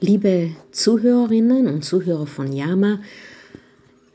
Liebe 0.00 0.50
Zuhörerinnen 0.72 1.68
und 1.68 1.82
Zuhörer 1.82 2.26
von 2.26 2.52
Yama, 2.52 3.00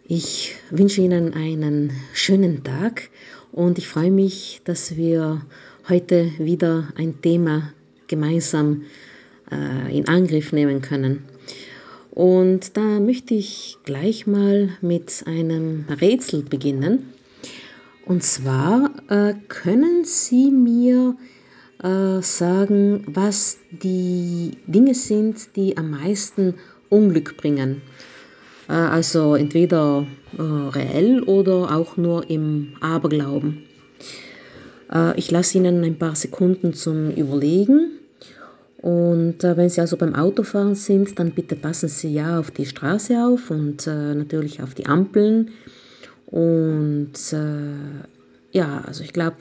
ich 0.07 0.54
wünsche 0.69 1.01
Ihnen 1.01 1.33
einen 1.33 1.91
schönen 2.13 2.63
Tag 2.63 3.09
und 3.52 3.79
ich 3.79 3.88
freue 3.88 4.12
mich, 4.12 4.62
dass 4.63 4.96
wir 4.96 5.41
heute 5.89 6.33
wieder 6.38 6.89
ein 6.96 7.20
Thema 7.23 7.73
gemeinsam 8.05 8.83
äh, 9.52 9.98
in 9.98 10.07
Angriff 10.07 10.54
nehmen 10.54 10.84
können. 10.84 11.23
Und 12.11 12.77
da 12.77 13.00
möchte 13.00 13.34
ich 13.34 13.79
gleich 13.84 14.27
mal 14.27 14.70
mit 14.82 15.23
einem 15.25 15.86
Rätsel 16.00 16.43
beginnen. 16.43 17.11
Und 18.05 18.21
zwar 18.21 18.91
äh, 19.09 19.34
können 19.48 20.05
Sie 20.05 20.52
mir 20.52 21.16
äh, 21.84 22.21
sagen, 22.21 23.04
was 23.07 23.57
die 23.71 24.52
Dinge 24.68 24.93
sind, 24.93 25.55
die 25.55 25.77
am 25.77 25.91
meisten 25.91 26.55
Unglück 26.90 27.38
bringen. 27.38 27.81
Äh, 28.70 28.73
also 28.73 29.35
entweder 29.35 30.05
äh, 30.38 30.41
reell 30.41 31.23
oder 31.23 31.76
auch 31.76 31.98
nur 31.98 32.30
im 32.30 32.73
Aberglauben. 32.81 33.63
Äh, 34.91 35.17
ich 35.17 35.31
lasse 35.31 35.57
Ihnen 35.57 35.84
ein 35.84 35.98
paar 35.98 36.16
Sekunden 36.16 36.73
zum 36.73 37.12
Überlegen. 37.12 37.91
Und 38.82 39.43
äh, 39.43 39.57
wenn 39.57 39.70
Sie 39.70 39.82
also 39.82 39.98
beim 39.98 40.16
Autofahren 40.16 40.76
sind, 40.76 41.20
dann 41.20 41.32
bitte 41.32 41.55
passen 41.55 41.90
Sie 41.90 42.13
ja 42.13 42.40
auf 42.40 42.52
die 42.52 42.66
Straße 42.66 43.16
auf 43.23 43.52
und 43.52 43.85
natürlich 43.85 44.62
auf 44.63 44.73
die 44.73 44.88
Ampeln. 44.88 45.52
Und 46.26 47.35
ja, 48.54 48.84
also 48.85 49.04
ich 49.04 49.13
glaube, 49.13 49.38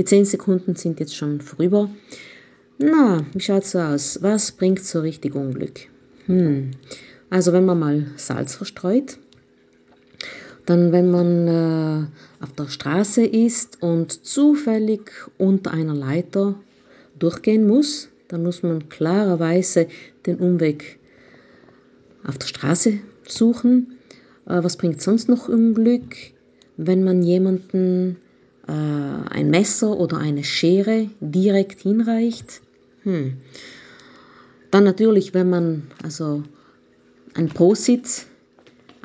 die 0.00 0.06
10 0.06 0.24
Sekunden 0.24 0.76
sind 0.76 0.98
jetzt 0.98 1.14
schon 1.14 1.42
vorüber. 1.42 1.90
Na, 2.78 3.22
wie 3.34 3.40
schaut 3.40 3.64
es 3.64 3.72
so 3.72 3.80
aus? 3.80 4.22
Was 4.22 4.50
bringt 4.50 4.82
so 4.82 5.02
richtig 5.02 5.34
Unglück? 5.34 5.88
Hm. 6.24 6.70
Also 7.28 7.52
wenn 7.52 7.66
man 7.66 7.78
mal 7.78 8.06
Salz 8.16 8.54
verstreut, 8.54 9.18
dann 10.64 10.90
wenn 10.92 11.10
man 11.10 11.48
äh, 11.48 12.42
auf 12.42 12.50
der 12.54 12.68
Straße 12.68 13.26
ist 13.26 13.82
und 13.82 14.24
zufällig 14.24 15.12
unter 15.36 15.72
einer 15.72 15.94
Leiter 15.94 16.54
durchgehen 17.18 17.66
muss, 17.66 18.08
dann 18.28 18.42
muss 18.42 18.62
man 18.62 18.88
klarerweise 18.88 19.86
den 20.24 20.38
Umweg 20.38 20.98
auf 22.24 22.38
der 22.38 22.46
Straße 22.46 23.00
suchen. 23.28 23.98
Äh, 24.46 24.64
was 24.64 24.78
bringt 24.78 25.02
sonst 25.02 25.28
noch 25.28 25.50
Unglück, 25.50 26.16
wenn 26.78 27.04
man 27.04 27.22
jemanden 27.22 28.16
äh, 28.70 29.28
ein 29.30 29.50
Messer 29.50 29.96
oder 29.96 30.18
eine 30.18 30.44
Schere 30.44 31.10
direkt 31.20 31.80
hinreicht. 31.80 32.60
Hm. 33.02 33.38
Dann 34.70 34.84
natürlich, 34.84 35.34
wenn 35.34 35.50
man 35.50 35.90
also 36.02 36.44
ein 37.34 37.48
Prosit 37.48 38.26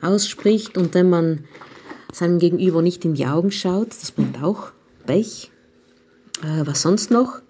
ausspricht 0.02 0.78
und 0.78 0.94
wenn 0.94 1.10
man 1.10 1.46
seinem 2.14 2.40
Gegenüber 2.40 2.82
nicht 2.82 3.04
in 3.06 3.16
die 3.16 3.26
Augen 3.26 3.52
schaut, 3.52 3.90
das 3.90 4.12
bringt 4.12 4.42
auch 4.44 4.72
Pech. 5.06 5.52
Äh, 6.44 6.66
was 6.66 6.84
sonst 6.84 7.10
noch? 7.10 7.42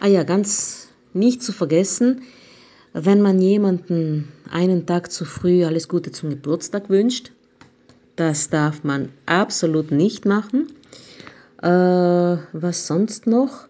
Ah 0.00 0.08
ja, 0.08 0.24
ganz 0.24 0.88
nicht 1.12 1.42
zu 1.42 1.52
vergessen, 1.52 2.22
wenn 2.92 3.22
man 3.22 3.40
jemanden 3.40 4.28
einen 4.50 4.86
Tag 4.86 5.12
zu 5.12 5.24
früh 5.24 5.64
alles 5.64 5.88
Gute 5.88 6.10
zum 6.10 6.30
Geburtstag 6.30 6.88
wünscht, 6.90 7.30
das 8.16 8.50
darf 8.50 8.82
man 8.82 9.10
absolut 9.26 9.92
nicht 9.92 10.24
machen. 10.26 10.66
Äh, 11.62 11.66
was 12.52 12.86
sonst 12.86 13.26
noch? 13.26 13.68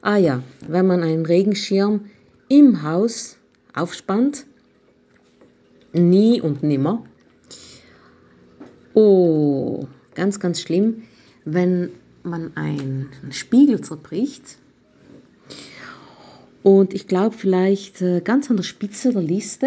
Ah 0.00 0.16
ja, 0.16 0.42
wenn 0.66 0.86
man 0.86 1.02
einen 1.02 1.26
Regenschirm 1.26 2.06
im 2.48 2.82
Haus 2.82 3.36
aufspannt, 3.74 4.46
nie 5.92 6.40
und 6.40 6.62
nimmer. 6.62 7.04
Oh, 8.94 9.86
ganz, 10.14 10.38
ganz 10.38 10.60
schlimm, 10.60 11.04
wenn 11.44 11.90
man 12.22 12.56
einen 12.56 13.10
Spiegel 13.30 13.80
zerbricht. 13.80 14.58
Und 16.62 16.94
ich 16.94 17.08
glaube 17.08 17.36
vielleicht 17.36 18.02
äh, 18.02 18.20
ganz 18.20 18.50
an 18.50 18.56
der 18.56 18.62
Spitze 18.62 19.12
der 19.12 19.22
Liste, 19.22 19.66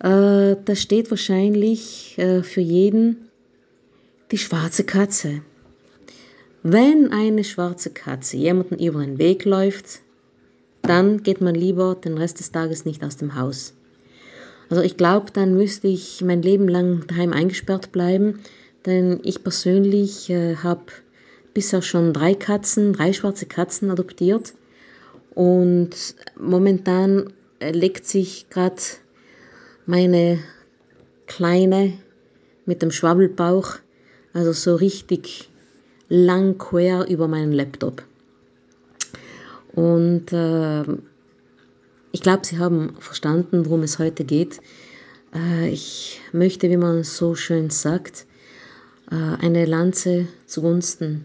äh, 0.00 0.56
da 0.64 0.74
steht 0.74 1.10
wahrscheinlich 1.10 2.18
äh, 2.18 2.42
für 2.42 2.60
jeden 2.60 3.28
die 4.30 4.38
schwarze 4.38 4.84
Katze. 4.84 5.40
Wenn 6.64 7.12
eine 7.12 7.44
schwarze 7.44 7.90
Katze 7.90 8.36
jemanden 8.36 8.78
über 8.78 9.00
den 9.00 9.18
Weg 9.18 9.44
läuft, 9.44 10.00
dann 10.82 11.22
geht 11.22 11.40
man 11.40 11.54
lieber 11.54 11.94
den 11.94 12.18
Rest 12.18 12.40
des 12.40 12.50
Tages 12.50 12.84
nicht 12.84 13.04
aus 13.04 13.16
dem 13.16 13.36
Haus. 13.36 13.74
Also 14.68 14.82
ich 14.82 14.96
glaube, 14.96 15.30
dann 15.32 15.54
müsste 15.54 15.86
ich 15.86 16.20
mein 16.22 16.42
Leben 16.42 16.66
lang 16.68 17.06
daheim 17.06 17.32
eingesperrt 17.32 17.92
bleiben, 17.92 18.40
denn 18.86 19.20
ich 19.22 19.44
persönlich 19.44 20.30
äh, 20.30 20.56
habe 20.56 20.86
bisher 21.54 21.80
schon 21.80 22.12
drei 22.12 22.34
Katzen, 22.34 22.92
drei 22.92 23.12
schwarze 23.12 23.46
Katzen 23.46 23.90
adoptiert 23.90 24.52
und 25.34 25.90
momentan 26.36 27.32
äh, 27.60 27.70
legt 27.70 28.04
sich 28.04 28.50
gerade 28.50 28.82
meine 29.86 30.40
Kleine 31.26 31.92
mit 32.66 32.82
dem 32.82 32.90
Schwabbelbauch, 32.90 33.76
also 34.32 34.52
so 34.52 34.74
richtig 34.74 35.50
lang 36.08 36.58
quer 36.58 37.06
über 37.08 37.28
meinen 37.28 37.52
Laptop. 37.52 38.02
Und 39.74 40.32
äh, 40.32 40.82
ich 42.12 42.22
glaube, 42.22 42.46
Sie 42.46 42.58
haben 42.58 42.96
verstanden, 42.98 43.66
worum 43.66 43.82
es 43.82 43.98
heute 43.98 44.24
geht. 44.24 44.60
Äh, 45.34 45.68
ich 45.70 46.20
möchte, 46.32 46.70
wie 46.70 46.76
man 46.76 47.04
so 47.04 47.34
schön 47.34 47.70
sagt, 47.70 48.26
äh, 49.10 49.14
eine 49.14 49.66
Lanze 49.66 50.26
zugunsten 50.46 51.24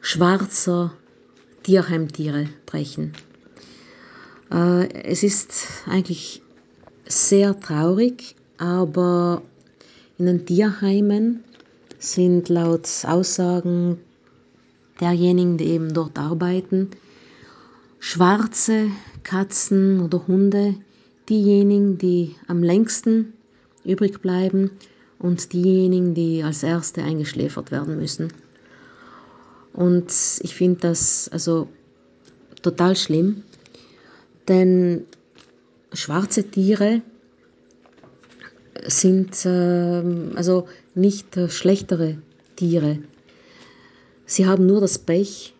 schwarzer 0.00 0.92
Tierheimtiere 1.62 2.48
brechen. 2.66 3.12
Äh, 4.52 4.92
es 5.04 5.22
ist 5.22 5.54
eigentlich 5.86 6.42
sehr 7.06 7.58
traurig, 7.58 8.36
aber 8.58 9.42
in 10.18 10.26
den 10.26 10.46
Tierheimen 10.46 11.44
sind 12.04 12.48
laut 12.48 12.88
Aussagen 13.04 13.98
derjenigen, 15.00 15.56
die 15.56 15.68
eben 15.68 15.94
dort 15.94 16.18
arbeiten, 16.18 16.90
schwarze 17.98 18.88
Katzen 19.22 20.00
oder 20.00 20.26
Hunde 20.26 20.74
diejenigen, 21.28 21.98
die 21.98 22.36
am 22.46 22.62
längsten 22.62 23.32
übrig 23.84 24.20
bleiben 24.20 24.70
und 25.18 25.52
diejenigen, 25.52 26.14
die 26.14 26.42
als 26.42 26.62
erste 26.62 27.02
eingeschläfert 27.02 27.70
werden 27.70 27.96
müssen. 27.96 28.32
Und 29.72 30.12
ich 30.40 30.54
finde 30.54 30.80
das 30.80 31.28
also 31.32 31.68
total 32.62 32.94
schlimm, 32.96 33.42
denn 34.48 35.04
schwarze 35.92 36.44
Tiere 36.44 37.02
sind 38.86 39.44
äh, 39.46 40.02
also 40.34 40.68
nicht 40.94 41.36
äh, 41.36 41.48
schlechtere 41.48 42.18
Tiere. 42.56 42.98
Sie 44.26 44.46
haben 44.46 44.66
nur 44.66 44.80
das 44.80 44.98
Pech, 44.98 45.54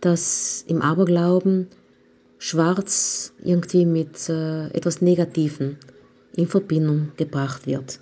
dass 0.00 0.64
im 0.68 0.80
Aberglauben 0.80 1.68
Schwarz 2.38 3.32
irgendwie 3.42 3.84
mit 3.84 4.28
äh, 4.28 4.68
etwas 4.68 5.02
Negativem 5.02 5.76
in 6.36 6.46
Verbindung 6.46 7.12
gebracht 7.16 7.66
wird. 7.66 7.98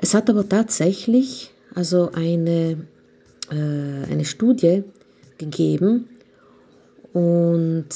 Es 0.00 0.14
hat 0.14 0.30
aber 0.30 0.48
tatsächlich 0.48 1.50
also 1.74 2.10
eine, 2.12 2.86
äh, 3.50 3.54
eine 4.10 4.24
Studie 4.24 4.84
gegeben 5.36 6.08
und, 7.12 7.88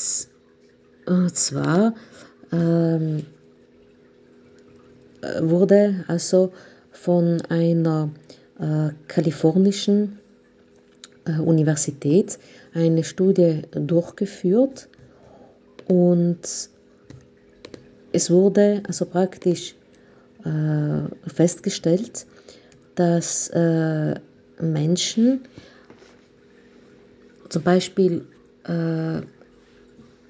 und 1.06 1.36
zwar 1.36 1.94
ähm, 2.50 3.18
äh, 3.18 3.22
wurde 5.40 6.04
also 6.08 6.52
von 6.90 7.40
einer 7.48 8.10
äh, 8.58 8.90
kalifornischen 9.08 10.18
äh, 11.24 11.38
Universität 11.38 12.38
eine 12.74 13.04
Studie 13.04 13.62
durchgeführt 13.72 14.88
und 15.88 16.40
es 18.12 18.30
wurde 18.30 18.82
also 18.86 19.06
praktisch 19.06 19.74
äh, 20.44 21.30
festgestellt, 21.30 22.26
dass 22.94 23.48
äh, 23.48 24.14
Menschen 24.60 25.40
zum 27.48 27.62
Beispiel 27.62 28.26
äh, 28.64 29.22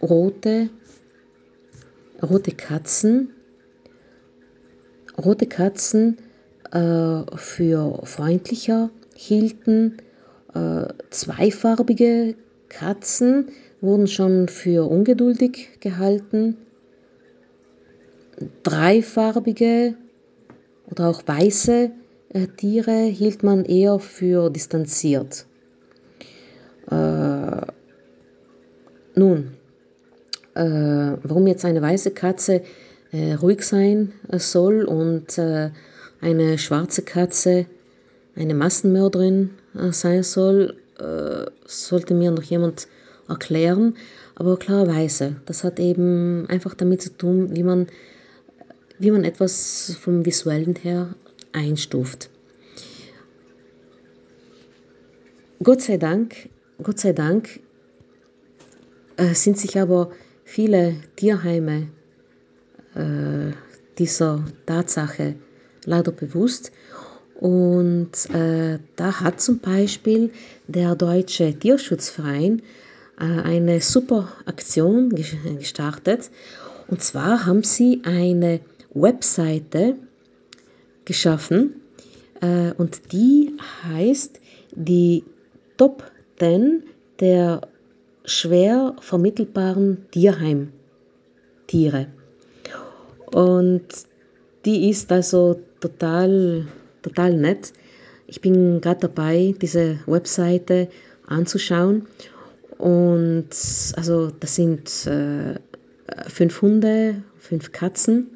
rote, 0.05 0.71
rote 2.23 2.53
Katzen 2.53 3.31
rote 5.17 5.47
Katzen 5.47 6.19
äh, 6.71 7.23
für 7.37 8.01
freundlicher 8.05 8.91
hielten. 9.15 9.99
Äh, 10.55 10.87
zweifarbige 11.11 12.35
Katzen 12.69 13.49
wurden 13.81 14.07
schon 14.07 14.49
für 14.49 14.89
ungeduldig 14.89 15.81
gehalten. 15.81 16.57
dreifarbige 18.63 19.95
oder 20.91 21.09
auch 21.09 21.23
weiße 21.27 21.91
äh, 22.31 22.47
Tiere 22.57 23.05
hielt 23.05 23.43
man 23.43 23.65
eher 23.65 23.99
für 23.99 24.51
distanziert. 24.51 25.47
Äh, 26.91 27.67
nun, 29.15 29.53
äh, 30.55 31.17
warum 31.23 31.47
jetzt 31.47 31.65
eine 31.65 31.83
weiße 31.83 32.13
Katze 32.13 32.63
äh, 33.13 33.35
ruhig 33.35 33.63
sein 33.63 34.13
äh, 34.29 34.39
soll 34.39 34.85
und 34.85 35.39
äh, 35.39 35.71
eine 36.21 36.59
schwarze 36.59 37.03
Katze 37.03 37.67
eine 38.35 38.55
Massenmörderin 38.55 39.51
sein 39.91 40.23
soll, 40.23 40.79
sollte 41.67 42.15
mir 42.15 42.31
noch 42.31 42.45
jemand 42.45 42.89
erklären. 43.29 43.97
Aber 44.37 44.59
klarerweise, 44.59 45.37
das 45.45 45.65
hat 45.65 45.79
eben 45.79 46.47
einfach 46.49 46.73
damit 46.75 47.03
zu 47.03 47.11
tun, 47.11 47.55
wie 47.55 47.63
man, 47.63 47.89
wie 48.99 49.11
man 49.11 49.25
etwas 49.25 49.99
vom 50.01 50.25
Visuellen 50.25 50.77
her 50.77 51.15
einstuft. 51.53 52.31
Gott 55.63 55.83
sei 55.83 55.99
Dank, 55.99 56.49
Gott 56.83 57.01
sei 57.01 57.13
Dank 57.13 57.61
äh, 59.17 59.35
sind 59.35 59.59
sich 59.59 59.79
aber 59.79 60.11
viele 60.45 60.97
Tierheime 61.17 61.83
äh, 61.83 62.02
dieser 63.99 64.45
Tatsache 64.67 65.37
leider 65.85 66.13
bewusst. 66.13 66.73
Und 67.41 68.31
äh, 68.33 68.79
da 68.97 69.21
hat 69.21 69.41
zum 69.41 69.59
Beispiel 69.59 70.31
der 70.69 70.95
Deutsche 70.95 71.59
Tierschutzverein 71.59 72.63
äh, 73.19 73.25
eine 73.25 73.81
super 73.81 74.29
Aktion 74.47 75.11
gestartet. 75.11 76.31
Und 76.87 77.03
zwar 77.03 77.45
haben 77.45 77.65
sie 77.65 78.03
eine 78.05 78.61
Webseite 78.95 79.97
geschaffen 81.05 81.81
äh, 82.41 82.73
und 82.79 83.13
die 83.13 83.57
heißt 83.89 84.41
die 84.77 85.25
Top 85.77 86.05
10 86.39 86.85
der 87.19 87.63
schwer 88.25 88.95
vermittelbaren 89.01 90.07
Tierheimtiere. 90.13 92.07
Und 93.33 93.83
die 94.65 94.91
ist 94.91 95.11
also 95.11 95.61
total, 95.81 96.67
total 97.03 97.35
nett. 97.35 97.73
Ich 98.27 98.41
bin 98.41 98.81
gerade 98.81 99.01
dabei, 99.01 99.55
diese 99.61 99.99
Webseite 100.07 100.89
anzuschauen. 101.27 102.07
Und 102.79 103.49
also 103.97 104.31
das 104.31 104.55
sind 104.55 105.07
äh, 105.07 105.59
fünf 106.29 106.63
Hunde, 106.63 107.23
fünf 107.39 107.73
Katzen. 107.73 108.31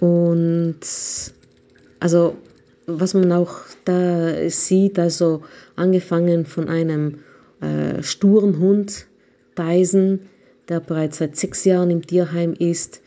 Und 0.00 0.80
also 2.00 2.36
was 2.86 3.14
man 3.14 3.32
auch 3.32 3.60
da 3.84 4.48
sieht, 4.48 4.98
also 4.98 5.42
angefangen 5.76 6.46
von 6.46 6.68
einem 6.68 7.18
äh, 7.60 8.02
sturen 8.02 8.58
Hund, 8.58 9.06
Dyson, 9.56 10.20
der 10.68 10.80
bereits 10.80 11.18
seit 11.18 11.36
sechs 11.36 11.64
Jahren 11.64 11.90
im 11.90 12.06
Tierheim 12.06 12.54
ist, 12.54 13.02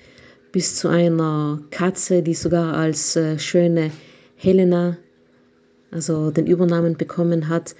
bis 0.51 0.75
zu 0.75 0.87
einer 0.89 1.61
Katze, 1.71 2.23
die 2.23 2.33
sogar 2.33 2.73
als 2.73 3.15
äh, 3.15 3.39
schöne 3.39 3.91
Helena, 4.35 4.97
also 5.91 6.31
den 6.31 6.47
Übernamen 6.47 6.97
bekommen 6.97 7.47
hat, 7.47 7.75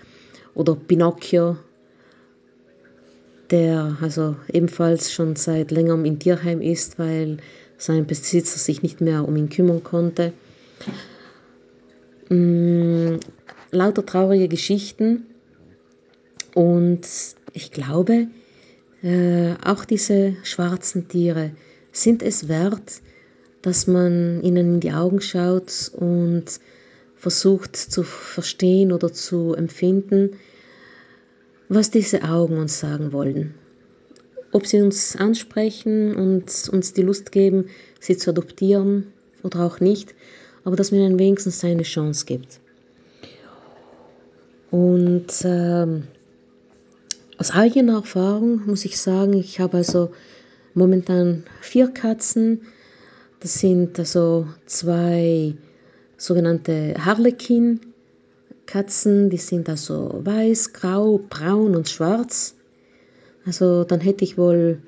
oder 0.54 0.76
Pinocchio, 0.76 1.58
der 3.50 3.98
also 4.02 4.36
ebenfalls 4.52 5.12
schon 5.12 5.36
seit 5.36 5.72
längerem 5.72 6.06
im 6.06 6.20
Tierheim 6.20 6.62
ist, 6.62 7.00
weil 7.00 7.38
sein 7.78 8.06
Besitzer 8.06 8.60
sich 8.60 8.84
nicht 8.84 9.02
mehr 9.02 9.28
um 9.28 9.36
ihn 9.36 9.50
kümmern 9.50 9.84
konnte. 9.84 10.34
Mm, 12.30 13.18
lauter 13.72 14.06
traurige 14.06 14.48
Geschichten 14.48 15.26
und 16.54 17.02
ich 17.54 17.72
glaube, 17.72 18.28
äh, 19.04 19.54
auch 19.66 19.84
diese 19.84 20.36
schwarzen 20.44 21.08
Tiere 21.08 21.52
sind 21.92 22.24
es 22.24 22.48
wert, 22.48 23.02
dass 23.62 23.88
man 23.88 24.42
ihnen 24.42 24.76
in 24.76 24.80
die 24.80 24.92
Augen 24.92 25.22
schaut 25.22 25.92
und 25.94 26.46
versucht 27.16 27.76
zu 27.76 28.04
verstehen 28.04 28.92
oder 28.92 29.14
zu 29.14 29.54
empfinden, 29.54 30.32
was 31.70 31.92
diese 31.92 32.24
Augen 32.24 32.58
uns 32.58 32.80
sagen 32.80 33.14
wollen. 33.14 33.54
Ob 34.52 34.66
sie 34.66 34.82
uns 34.82 35.16
ansprechen 35.16 36.16
und 36.16 36.70
uns 36.70 36.94
die 36.94 37.04
Lust 37.04 37.32
geben, 37.32 37.68
sie 38.00 38.18
zu 38.18 38.32
adoptieren 38.32 39.14
oder 39.44 39.62
auch 39.62 39.80
nicht, 39.80 40.16
aber 40.64 40.76
dass 40.76 40.92
man 40.92 41.02
ihnen 41.02 41.20
wenigstens 41.20 41.64
eine 41.64 41.84
Chance 41.84 42.26
gibt. 42.26 42.60
Und 44.72 45.28
ähm, 45.44 46.04
aus 47.38 47.52
eigener 47.52 47.94
Erfahrung 47.94 48.66
muss 48.66 48.86
ich 48.86 48.98
sagen, 49.00 49.34
ich 49.34 49.60
habe 49.60 49.78
also 49.78 50.12
momentan 50.74 51.44
vier 51.62 51.90
Katzen. 51.90 52.62
Das 53.40 53.60
sind 53.60 54.00
also 54.00 54.48
zwei 54.66 55.54
sogenannte 56.18 56.96
Harlequin-Katzen, 57.04 59.30
die 59.30 59.38
sind 59.38 59.70
also 59.70 60.22
weiß, 60.24 60.74
grau, 60.74 61.20
braun 61.30 61.76
und 61.76 61.90
schwarz. 61.90 62.56
Also 63.46 63.84
dann 63.84 64.00
hätte 64.00 64.24
ich 64.24 64.38
wohl 64.38 64.80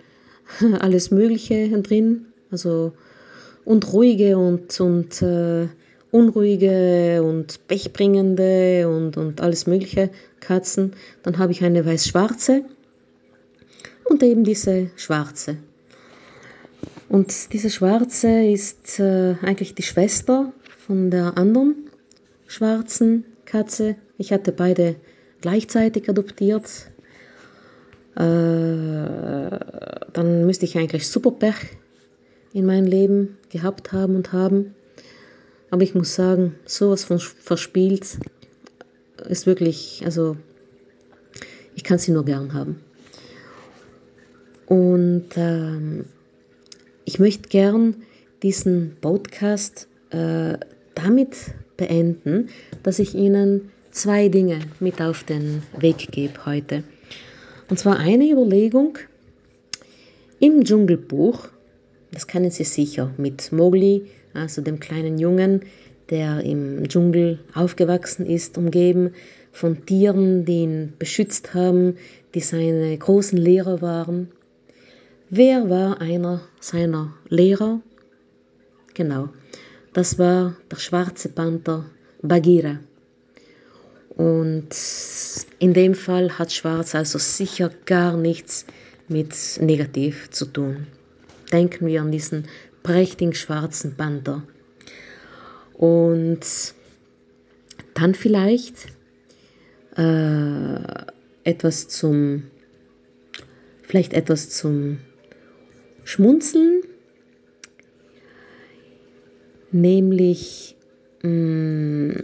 alles 0.79 1.11
Mögliche 1.11 1.69
drin, 1.81 2.27
also 2.51 2.93
und 3.65 3.93
ruhige 3.93 4.37
und, 4.37 4.79
und 4.79 5.21
äh, 5.21 5.67
unruhige 6.11 7.23
und 7.23 7.67
pechbringende 7.67 8.87
und, 8.87 9.17
und 9.17 9.41
alles 9.41 9.65
mögliche 9.65 10.11
Katzen. 10.39 10.93
Dann 11.23 11.39
habe 11.39 11.53
ich 11.53 11.63
eine 11.63 11.85
weiß-schwarze 11.85 12.63
und 14.05 14.21
eben 14.21 14.43
diese 14.43 14.91
schwarze. 14.95 15.57
Und 17.13 17.53
diese 17.53 17.69
schwarze 17.69 18.43
ist 18.43 18.99
äh, 18.99 19.35
eigentlich 19.43 19.75
die 19.75 19.83
Schwester 19.83 20.51
von 20.79 21.11
der 21.11 21.37
anderen 21.37 21.91
schwarzen 22.47 23.23
Katze. 23.45 23.97
Ich 24.17 24.33
hatte 24.33 24.51
beide 24.51 24.95
gleichzeitig 25.39 26.09
adoptiert. 26.09 26.89
Äh, 28.15 28.19
dann 30.11 30.45
müsste 30.47 30.65
ich 30.65 30.75
eigentlich 30.75 31.07
super 31.07 31.29
Pech 31.29 31.77
in 32.51 32.65
meinem 32.65 32.87
Leben 32.87 33.37
gehabt 33.49 33.91
haben 33.91 34.15
und 34.15 34.33
haben. 34.33 34.73
Aber 35.69 35.83
ich 35.83 35.93
muss 35.93 36.15
sagen, 36.15 36.55
sowas 36.65 37.03
von 37.03 37.19
verspielt 37.19 38.17
ist 39.29 39.45
wirklich, 39.45 40.01
also 40.03 40.35
ich 41.75 41.83
kann 41.83 41.99
sie 41.99 42.11
nur 42.11 42.25
gern 42.25 42.55
haben. 42.55 42.79
Und 44.65 45.27
ähm, 45.35 46.05
ich 47.05 47.19
möchte 47.19 47.49
gern 47.49 47.95
diesen 48.41 48.97
Podcast 49.01 49.87
äh, 50.09 50.57
damit 50.95 51.35
beenden, 51.77 52.49
dass 52.83 52.99
ich 52.99 53.15
Ihnen 53.15 53.71
zwei 53.91 54.29
Dinge 54.29 54.59
mit 54.79 55.01
auf 55.01 55.23
den 55.23 55.63
Weg 55.77 56.11
gebe 56.11 56.45
heute. 56.45 56.83
Und 57.69 57.77
zwar 57.77 57.97
eine 57.97 58.29
Überlegung 58.29 58.97
im 60.39 60.63
Dschungelbuch, 60.63 61.47
das 62.11 62.27
kennen 62.27 62.51
Sie 62.51 62.63
sicher, 62.63 63.11
mit 63.17 63.51
Mowgli 63.51 64.07
also 64.33 64.61
dem 64.61 64.79
kleinen 64.79 65.17
Jungen, 65.17 65.61
der 66.09 66.41
im 66.41 66.87
Dschungel 66.87 67.39
aufgewachsen 67.53 68.25
ist, 68.25 68.57
umgeben 68.57 69.11
von 69.51 69.85
Tieren, 69.85 70.45
die 70.45 70.63
ihn 70.63 70.93
beschützt 70.99 71.53
haben, 71.53 71.97
die 72.33 72.39
seine 72.39 72.97
großen 72.97 73.37
Lehrer 73.37 73.81
waren. 73.81 74.29
Wer 75.35 75.67
war 75.67 75.99
einer 75.99 76.41
seiner 76.59 77.11
Lehrer? 77.27 77.81
Genau, 78.93 79.29
das 79.91 80.19
war 80.19 80.55
der 80.69 80.75
schwarze 80.75 81.27
Panther 81.27 81.89
Bagheera. 82.21 82.79
Und 84.09 84.69
in 85.57 85.73
dem 85.73 85.95
Fall 85.95 86.37
hat 86.37 86.51
Schwarz 86.51 86.93
also 86.93 87.17
sicher 87.17 87.71
gar 87.85 88.15
nichts 88.15 88.67
mit 89.07 89.33
negativ 89.59 90.29
zu 90.29 90.45
tun. 90.45 90.85
Denken 91.51 91.87
wir 91.87 92.03
an 92.03 92.11
diesen 92.11 92.47
prächtigen 92.83 93.33
schwarzen 93.33 93.95
Panther. 93.95 94.43
Und 95.73 96.41
dann 97.95 98.13
vielleicht 98.13 98.75
äh, 99.97 100.77
etwas 101.43 101.87
zum, 101.87 102.43
vielleicht 103.81 104.13
etwas 104.13 104.51
zum 104.51 104.99
Schmunzeln, 106.03 106.81
nämlich 109.71 110.75
mh, 111.21 111.29
mm, 111.29 112.21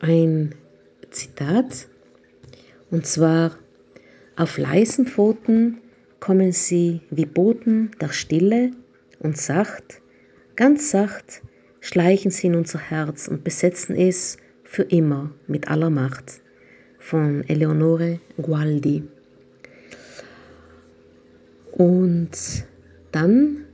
ein 0.00 0.54
Zitat, 1.10 1.88
und 2.90 3.06
zwar 3.06 3.56
auf 4.36 4.58
leisen 4.58 5.06
Pfoten 5.06 5.78
kommen 6.20 6.52
sie 6.52 7.00
wie 7.10 7.26
Boten 7.26 7.90
der 8.00 8.10
Stille 8.10 8.70
und 9.18 9.36
sacht, 9.36 10.00
ganz 10.56 10.90
sacht, 10.90 11.42
schleichen 11.80 12.30
sie 12.30 12.48
in 12.48 12.56
unser 12.56 12.78
Herz 12.78 13.28
und 13.28 13.44
besetzen 13.44 13.96
es 13.96 14.36
für 14.64 14.82
immer 14.82 15.32
mit 15.46 15.68
aller 15.68 15.90
Macht. 15.90 16.40
Von 16.98 17.42
Eleonore 17.48 18.20
Gualdi. 18.36 19.04
Und 21.78 22.30
dann 23.12 23.64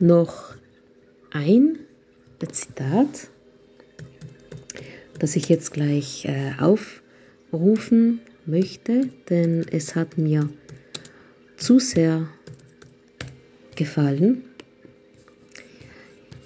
noch 0.00 0.54
ein 1.30 1.78
Zitat, 2.50 3.30
das 5.20 5.36
ich 5.36 5.48
jetzt 5.48 5.72
gleich 5.72 6.24
äh, 6.24 6.52
aufrufen 6.58 8.20
möchte, 8.44 9.08
denn 9.30 9.66
es 9.70 9.94
hat 9.94 10.18
mir 10.18 10.48
zu 11.56 11.78
sehr 11.78 12.28
gefallen, 13.76 14.42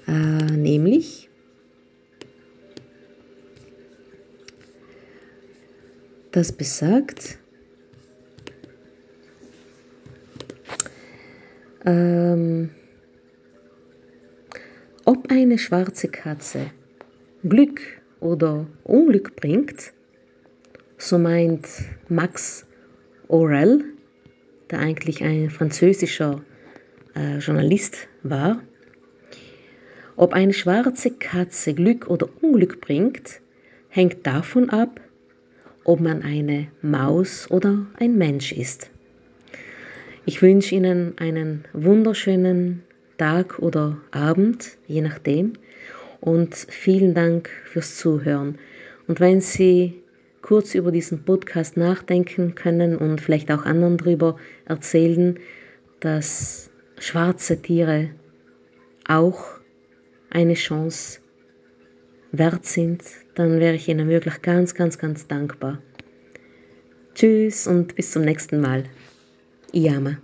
äh, 0.07 0.13
nämlich 0.13 1.31
das 6.33 6.53
besagt, 6.53 7.39
ähm, 11.85 12.71
ob 15.05 15.31
eine 15.31 15.59
schwarze 15.59 16.09
Katze 16.09 16.71
Glück 17.43 17.81
oder 18.21 18.67
Unglück 18.85 19.35
bringt, 19.35 19.93
so 20.97 21.19
meint 21.19 21.67
Max 22.09 22.65
Aurel, 23.29 23.85
der 24.71 24.79
eigentlich 24.79 25.25
ein 25.25 25.51
französischer 25.51 26.43
äh, 27.17 27.39
Journalist 27.39 28.09
war, 28.23 28.63
ob 30.15 30.35
eine 30.35 30.53
schwarze 30.53 31.11
Katze 31.11 31.75
Glück 31.75 32.09
oder 32.09 32.29
Unglück 32.41 32.81
bringt, 32.81 33.41
hängt 33.89 34.25
davon 34.25 34.71
ab, 34.71 35.01
ob 35.83 35.99
man 35.99 36.23
eine 36.23 36.69
Maus 36.81 37.51
oder 37.51 37.87
ein 37.99 38.17
Mensch 38.17 38.53
ist. 38.53 38.92
Ich 40.25 40.41
wünsche 40.41 40.77
Ihnen 40.77 41.15
einen 41.19 41.65
wunderschönen 41.73 42.85
Tag 43.19 43.59
oder 43.59 43.97
Abend, 44.13 44.79
je 44.87 45.01
nachdem, 45.01 45.55
und 46.21 46.55
vielen 46.55 47.13
Dank 47.13 47.51
fürs 47.65 47.97
Zuhören. 47.97 48.57
Und 49.09 49.19
wenn 49.19 49.41
Sie 49.41 50.01
kurz 50.41 50.77
über 50.77 50.93
diesen 50.93 51.25
Podcast 51.25 51.77
nachdenken 51.77 52.55
können 52.55 52.97
und 52.97 53.21
vielleicht 53.21 53.51
auch 53.51 53.65
anderen 53.65 53.97
darüber 53.97 54.37
erzählen, 54.65 55.41
dass 55.99 56.71
schwarze 57.01 57.61
Tiere 57.61 58.11
auch 59.09 59.43
eine 60.31 60.55
Chance 60.55 61.19
wert 62.31 62.65
sind, 62.65 63.03
dann 63.35 63.59
wäre 63.59 63.75
ich 63.75 63.89
Ihnen 63.89 64.09
wirklich 64.09 64.41
ganz, 64.41 64.77
ganz, 64.77 64.99
ganz 64.99 65.27
dankbar. 65.27 65.83
Tschüss 67.17 67.67
und 67.67 67.97
bis 67.97 68.13
zum 68.13 68.23
nächsten 68.23 68.61
Mal. 68.61 68.85
y 69.73 69.89
ama. 69.89 70.23